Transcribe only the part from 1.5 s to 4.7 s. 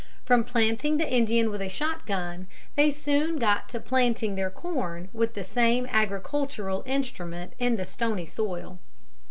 with a shotgun, they soon got to planting their